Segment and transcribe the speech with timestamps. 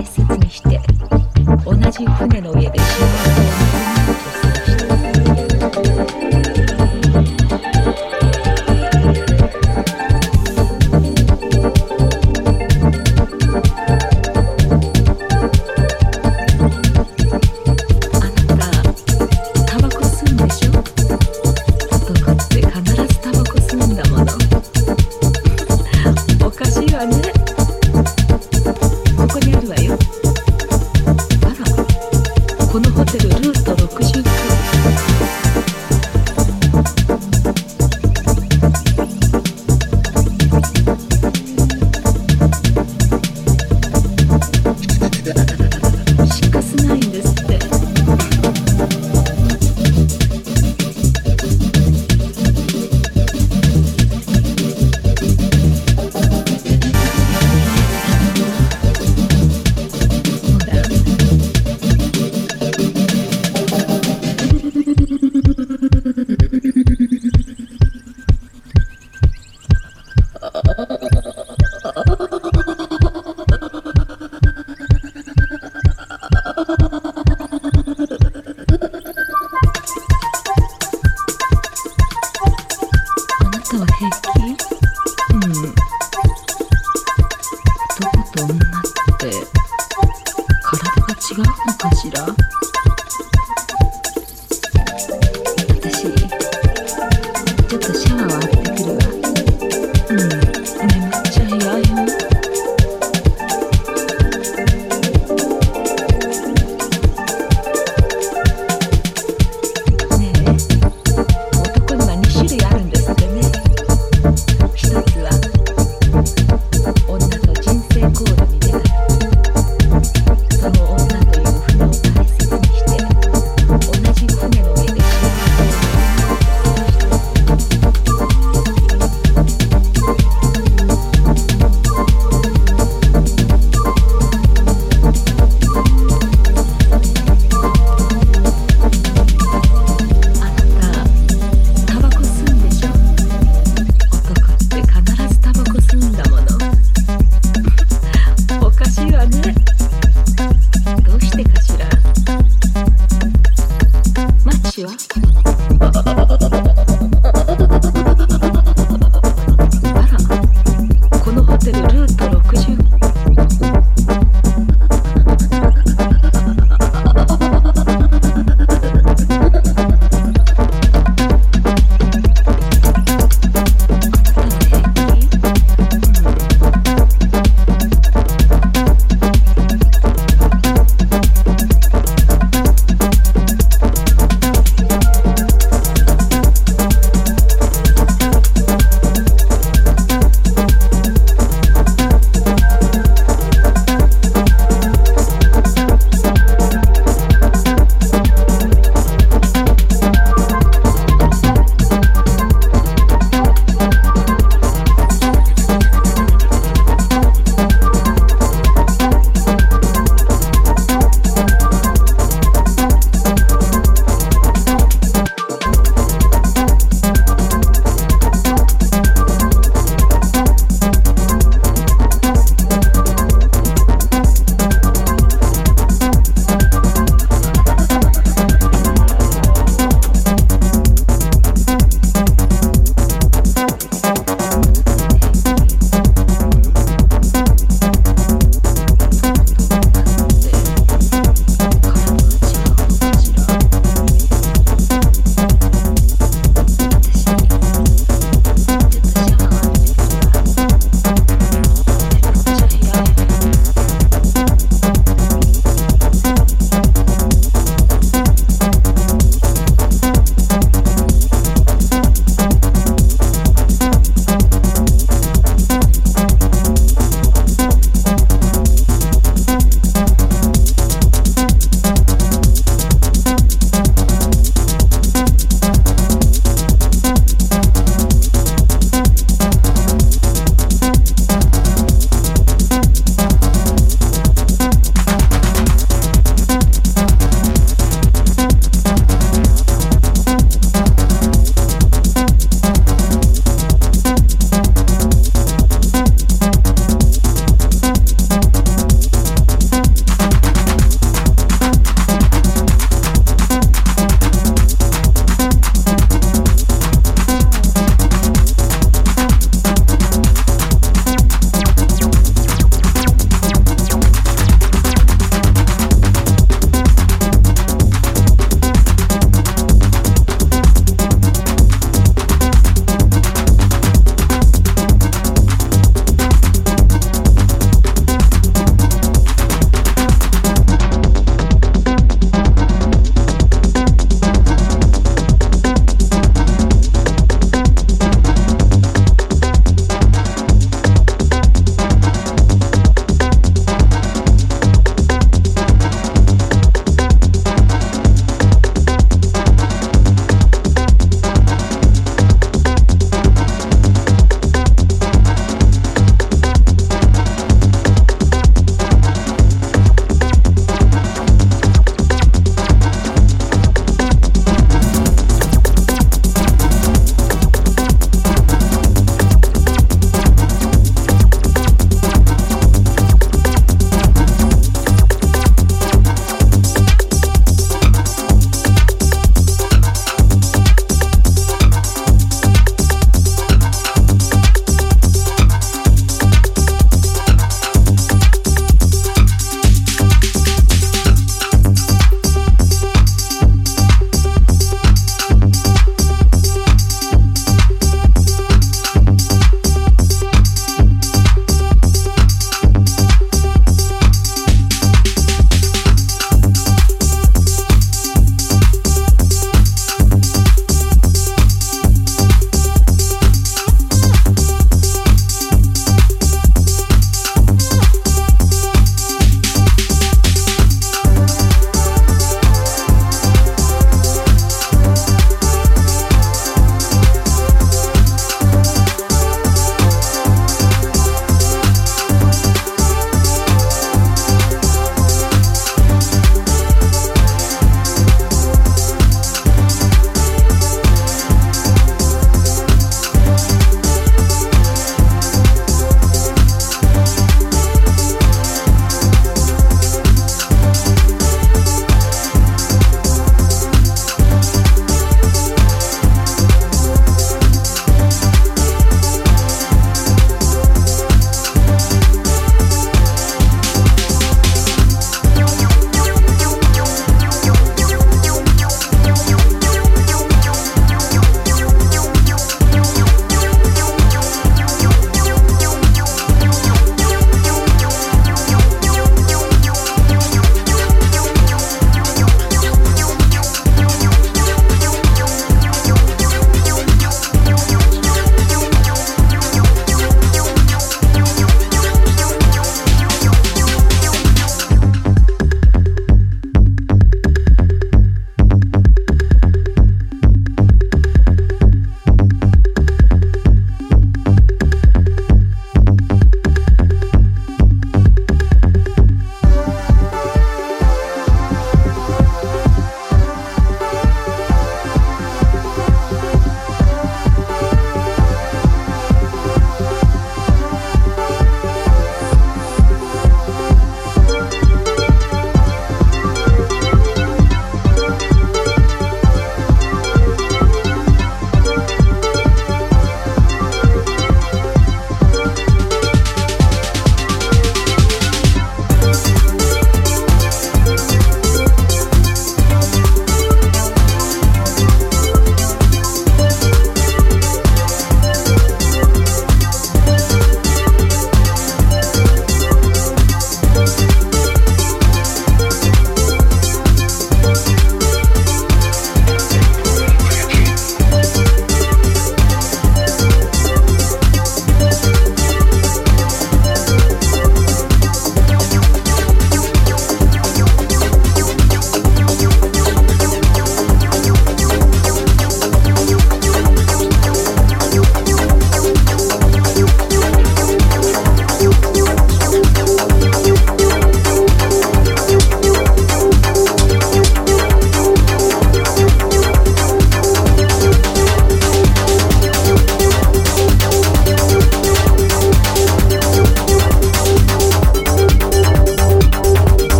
[0.00, 0.80] 大切にして
[1.66, 2.84] 同じ船の上で幸
[3.18, 3.79] せを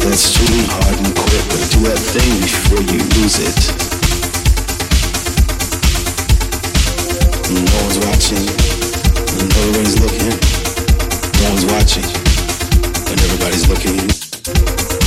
[0.00, 3.60] dance too hard and quit, but do that thing before you lose it.
[7.52, 8.44] No one's watching,
[9.40, 10.34] and everybody's looking.
[11.40, 12.08] No one's watching,
[13.10, 14.99] and everybody's looking.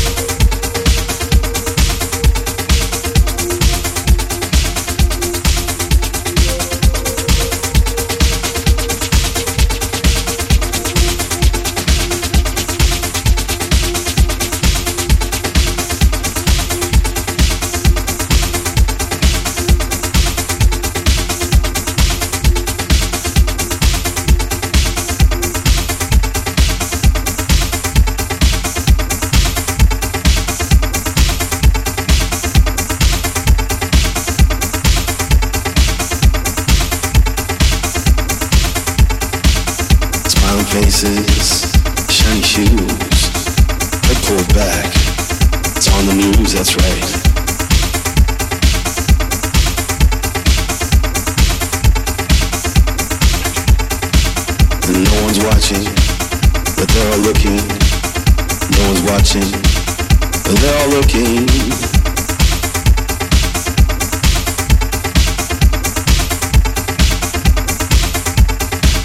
[60.94, 61.48] Looking.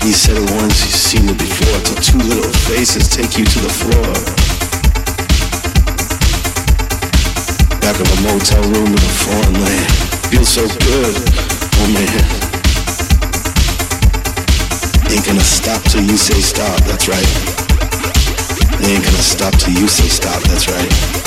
[0.05, 1.81] He said it once, he's seen it before.
[1.85, 4.13] Till two little faces take you to the floor.
[7.81, 9.89] Back of a motel room in a foreign land.
[10.29, 11.15] Feels so good,
[11.81, 12.25] oh man.
[15.11, 17.31] Ain't gonna stop till you say stop, that's right.
[18.81, 21.18] They ain't gonna stop till you say stop, that's right.